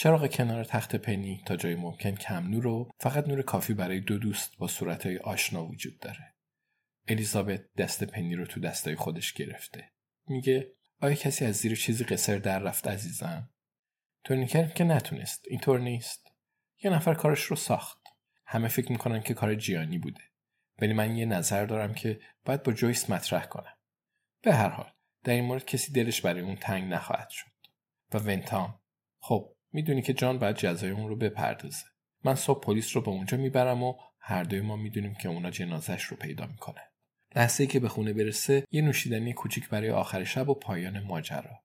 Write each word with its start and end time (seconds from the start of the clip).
چراغ 0.00 0.30
کنار 0.30 0.64
تخت 0.64 0.96
پنی 0.96 1.42
تا 1.46 1.56
جای 1.56 1.74
ممکن 1.74 2.14
کم 2.14 2.46
نور 2.46 2.66
و 2.66 2.90
فقط 2.98 3.28
نور 3.28 3.42
کافی 3.42 3.74
برای 3.74 4.00
دو 4.00 4.18
دوست 4.18 4.56
با 4.58 4.68
صورتهای 4.68 5.18
آشنا 5.18 5.66
وجود 5.66 5.98
داره. 5.98 6.34
الیزابت 7.08 7.74
دست 7.74 8.04
پنی 8.04 8.34
رو 8.34 8.46
تو 8.46 8.60
دستای 8.60 8.94
خودش 8.94 9.32
گرفته. 9.32 9.92
میگه 10.26 10.72
آیا 11.00 11.14
کسی 11.14 11.44
از 11.44 11.56
زیر 11.56 11.76
چیزی 11.76 12.04
قصر 12.04 12.38
در 12.38 12.58
رفت 12.58 12.88
عزیزم؟ 12.88 13.50
تورنیکر 14.24 14.66
که 14.66 14.84
نتونست. 14.84 15.44
اینطور 15.48 15.80
نیست. 15.80 16.26
یه 16.82 16.90
نفر 16.90 17.14
کارش 17.14 17.42
رو 17.42 17.56
ساخت. 17.56 17.98
همه 18.46 18.68
فکر 18.68 18.92
می‌کنن 18.92 19.20
که 19.20 19.34
کار 19.34 19.54
جیانی 19.54 19.98
بوده. 19.98 20.22
ولی 20.78 20.92
من 20.92 21.16
یه 21.16 21.26
نظر 21.26 21.66
دارم 21.66 21.94
که 21.94 22.20
باید 22.44 22.62
با 22.62 22.72
جویس 22.72 23.10
مطرح 23.10 23.46
کنم. 23.46 23.76
به 24.42 24.54
هر 24.54 24.68
حال 24.68 24.92
در 25.24 25.32
این 25.32 25.44
مورد 25.44 25.64
کسی 25.64 25.92
دلش 25.92 26.20
برای 26.20 26.40
اون 26.40 26.56
تنگ 26.56 26.92
نخواهد 26.92 27.30
شد. 27.30 27.50
و 28.14 28.18
ونتام 28.18 28.80
خب 29.22 29.56
می‌دونی 29.72 30.02
که 30.02 30.12
جان 30.12 30.38
باید 30.38 30.56
جزای 30.56 30.90
اون 30.90 31.08
رو 31.08 31.16
بپردازه. 31.16 31.84
من 32.24 32.34
صبح 32.34 32.64
پلیس 32.64 32.96
رو 32.96 33.02
به 33.02 33.08
اونجا 33.08 33.36
می‌برم 33.36 33.82
و 33.82 33.94
هر 34.18 34.44
دوی 34.44 34.60
ما 34.60 34.76
می‌دونیم 34.76 35.14
که 35.14 35.28
اونا 35.28 35.50
جنازش 35.50 36.02
رو 36.02 36.16
پیدا 36.16 36.46
می‌کنه. 36.46 36.80
لحظه 37.36 37.66
که 37.66 37.80
به 37.80 37.88
خونه 37.88 38.12
برسه 38.12 38.64
یه 38.70 38.82
نوشیدنی 38.82 39.32
کوچیک 39.32 39.68
برای 39.68 39.90
آخر 39.90 40.24
شب 40.24 40.48
و 40.48 40.54
پایان 40.54 41.00
ماجرا. 41.00 41.64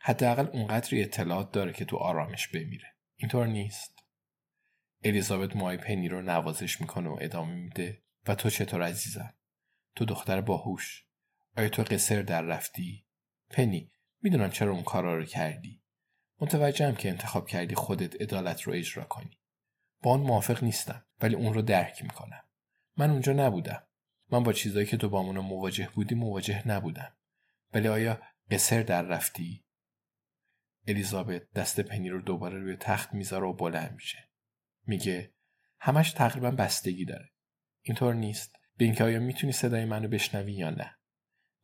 حداقل 0.00 0.46
اونقدری 0.46 1.02
اطلاعات 1.02 1.52
داره 1.52 1.72
که 1.72 1.84
تو 1.84 1.96
آرامش 1.96 2.48
بمیره. 2.48 2.94
اینطور 3.16 3.46
نیست. 3.46 3.98
الیزابت 5.04 5.56
مای 5.56 5.76
پنی 5.76 6.08
رو 6.08 6.22
نوازش 6.22 6.80
می‌کنه 6.80 7.08
و 7.08 7.18
ادامه 7.20 7.54
میده 7.54 8.02
و 8.26 8.34
تو 8.34 8.50
چطور 8.50 8.82
عزیزم؟ 8.82 9.34
تو 9.94 10.04
دختر 10.04 10.40
باهوش. 10.40 11.06
آیا 11.56 11.68
تو 11.68 11.82
قصر 11.82 12.22
در 12.22 12.42
رفتی؟ 12.42 13.06
پنی 13.50 13.92
می‌دونم 14.22 14.50
چرا 14.50 14.72
اون 14.72 14.82
کارا 14.82 15.16
رو 15.16 15.24
کردی. 15.24 15.82
متوجهم 16.40 16.94
که 16.94 17.08
انتخاب 17.08 17.46
کردی 17.46 17.74
خودت 17.74 18.22
عدالت 18.22 18.62
رو 18.62 18.72
اجرا 18.72 19.04
کنی. 19.04 19.38
با 20.02 20.10
آن 20.10 20.20
موافق 20.20 20.64
نیستم 20.64 21.06
ولی 21.20 21.34
اون 21.34 21.54
رو 21.54 21.62
درک 21.62 22.02
می‌کنم. 22.02 22.42
من 22.96 23.10
اونجا 23.10 23.32
نبودم. 23.32 23.86
من 24.30 24.42
با 24.42 24.52
چیزایی 24.52 24.86
که 24.86 24.96
تو 24.96 25.08
با 25.08 25.22
مواجه 25.22 25.88
بودی 25.94 26.14
مواجه 26.14 26.68
نبودم. 26.68 27.16
ولی 27.74 27.88
آیا 27.88 28.22
قصر 28.50 28.82
در 28.82 29.02
رفتی؟ 29.02 29.64
الیزابت 30.86 31.50
دست 31.50 31.80
پنی 31.80 32.08
رو 32.08 32.22
دوباره 32.22 32.58
روی 32.58 32.76
تخت 32.76 33.14
می‌ذاره 33.14 33.46
و 33.46 33.52
بلند 33.52 33.92
میشه. 33.92 34.28
میگه 34.86 35.34
همش 35.80 36.12
تقریبا 36.12 36.50
بستگی 36.50 37.04
داره. 37.04 37.32
اینطور 37.82 38.14
نیست. 38.14 38.56
به 38.76 38.84
اینکه 38.84 39.04
آیا 39.04 39.20
می‌تونی 39.20 39.52
صدای 39.52 39.84
منو 39.84 40.08
بشنوی 40.08 40.52
یا 40.52 40.70
نه. 40.70 40.98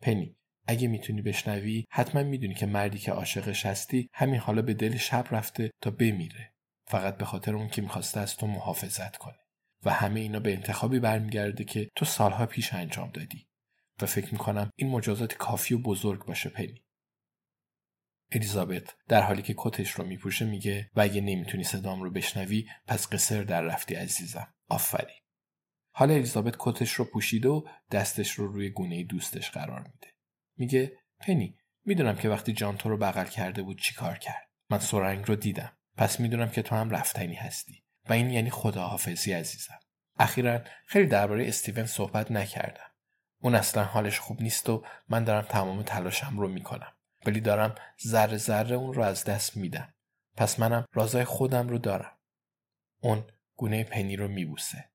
پنی 0.01 0.37
اگه 0.67 0.89
می‌تونی 0.89 1.23
بشنوی 1.23 1.85
حتما 1.91 2.23
می‌دونی 2.23 2.55
که 2.55 2.67
مردی 2.67 2.99
که 2.99 3.13
عاشقش 3.13 3.67
هستی 3.67 4.09
همین 4.15 4.41
حالا 4.41 4.63
به 4.63 4.75
دل 4.75 4.97
شب 4.97 5.27
رفته 5.31 5.71
تا 5.81 5.91
بمیره. 5.91 6.53
فقط 6.87 7.17
به 7.17 7.25
خاطر 7.25 7.55
اون 7.55 7.69
که 7.69 7.83
می‌خواسته 7.83 8.21
از 8.21 8.37
تو 8.37 8.47
محافظت 8.47 9.17
کنه. 9.17 9.39
و 9.85 9.91
همه 9.91 10.21
اینا 10.21 10.41
به 10.41 10.53
انتخابی 10.53 11.01
برمیگرده 11.01 11.65
که 11.65 11.89
تو 11.97 12.05
سالها 12.05 12.47
پیش 12.47 12.75
انجام 12.75 13.11
دادی. 13.11 13.47
و 14.03 14.07
فکر 14.07 14.33
می‌کنم 14.33 14.71
این 14.77 14.91
مجازات 14.91 15.35
کافی 15.35 15.75
و 15.75 15.79
بزرگ 15.79 16.25
باشه 16.25 16.49
پنی. 16.49 16.85
الیزابت 18.33 18.95
در 19.09 19.23
حالی 19.23 19.43
که 19.43 19.55
کتش 19.57 19.91
رو 19.91 20.05
میپوشه 20.05 20.45
میگه 20.45 20.91
و 20.95 21.01
اگه 21.01 21.21
نمی‌تونی 21.21 21.65
صدام 21.65 22.03
رو 22.03 22.11
بشنوی 22.11 22.69
پس 22.87 23.13
قصر 23.13 23.43
در 23.43 23.63
رفتی 23.63 23.95
عزیزم. 23.95 24.55
آفرین. 24.69 25.17
حالا 25.95 26.15
الیزابت 26.15 26.57
کتش 26.59 26.93
رو 26.93 27.05
پوشیده 27.05 27.49
و 27.49 27.69
دستش 27.91 28.31
رو 28.31 28.47
روی 28.47 28.71
گونه 28.71 29.05
دوستش 29.05 29.51
قرار 29.51 29.81
میده. 29.81 30.12
میگه 30.63 30.93
پنی 31.21 31.59
می‌دونم 31.85 32.17
که 32.17 32.29
وقتی 32.29 32.53
جان 32.53 32.77
تو 32.77 32.89
رو 32.89 32.97
بغل 32.97 33.25
کرده 33.25 33.63
بود 33.63 33.81
چی 33.81 33.95
کار 33.95 34.19
کرد. 34.19 34.49
من 34.71 34.79
سرنگ 34.79 35.29
رو 35.29 35.37
دیدم. 35.37 35.73
پس 35.97 36.21
می‌دونم 36.21 36.49
که 36.51 36.63
تو 36.63 36.77
هم 36.77 36.91
رفتنی 36.91 37.35
هستی. 37.35 37.85
و 38.09 38.13
این 38.13 38.31
یعنی 38.31 38.51
خداحافظی 38.51 39.33
عزیزم. 39.33 39.79
اخیرا 40.19 40.61
خیلی 40.87 41.07
درباره 41.07 41.49
استیون 41.49 41.87
صحبت 41.87 42.31
نکردم. 42.31 42.91
اون 43.41 43.55
اصلا 43.55 43.85
حالش 43.85 44.19
خوب 44.19 44.43
نیست 44.43 44.69
و 44.71 44.85
من 45.09 45.25
دارم 45.25 45.47
تمام 45.49 45.83
تلاشم 45.83 46.39
رو 46.39 46.49
می‌کنم. 46.49 46.93
ولی 47.27 47.41
دارم 47.41 47.75
ذره 48.07 48.37
ذره 48.37 48.77
اون 48.77 48.95
رو 48.95 49.03
از 49.03 49.25
دست 49.25 49.57
میدم. 49.57 49.95
پس 50.37 50.61
منم 50.61 50.85
رازای 50.93 51.25
خودم 51.25 51.69
رو 51.69 51.79
دارم. 51.79 52.19
اون 53.01 53.25
گونه 53.57 53.85
پنی 53.85 54.17
رو 54.17 54.29
میبوسه. 54.29 54.89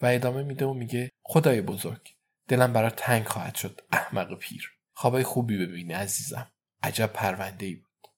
و 0.00 0.06
ادامه 0.06 0.42
میده 0.42 0.66
و 0.66 0.74
میگه 0.74 1.10
خدای 1.22 1.60
بزرگ 1.60 2.17
دلم 2.48 2.72
برای 2.72 2.90
تنگ 2.90 3.26
خواهد 3.26 3.54
شد 3.54 3.80
احمق 3.92 4.38
پیر. 4.38 4.70
خوابای 4.92 5.22
خوبی 5.22 5.66
ببینی 5.66 5.92
عزیزم. 5.92 6.50
عجب 6.82 7.06
پرونده 7.06 7.66
ای 7.66 7.74
بود. 7.74 8.10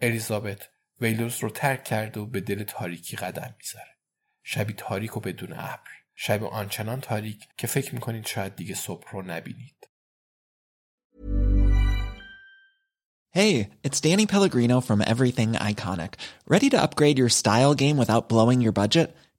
الیزابت 0.00 0.68
ویلوز 1.00 1.38
رو 1.42 1.50
ترک 1.50 1.84
کرده 1.84 2.20
و 2.20 2.26
به 2.26 2.40
دل 2.40 2.62
تاریکی 2.62 3.16
قدم 3.16 3.54
می‌ذاره 3.58 3.98
شبی 4.42 4.72
تاریک 4.72 5.16
و 5.16 5.20
بدون 5.20 5.52
ابر. 5.52 5.90
شب 6.14 6.44
آنچنان 6.44 7.00
تاریک 7.00 7.48
که 7.58 7.66
فکر 7.66 7.94
می‌کنید 7.94 8.26
شاید 8.26 8.56
دیگه 8.56 8.74
صبح 8.74 9.10
رو 9.12 9.22
نبینید. 9.22 9.74
Hey, 13.36 13.68
it's 13.82 14.00
Danny 14.00 14.26
Pellegrino 14.26 14.80
from 14.80 15.00
Everything 15.02 15.54
Iconic. 15.54 16.12
Ready 16.46 16.70
to 16.70 16.80
upgrade 16.80 17.18
your 17.18 17.28
style 17.28 17.74
game 17.74 17.96
without 17.96 18.28
blowing 18.28 18.60
your 18.60 18.72
budget? 18.72 19.08